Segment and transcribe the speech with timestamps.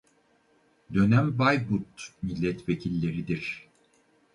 [0.93, 3.67] Dönem Bayburt milletvekilleridir.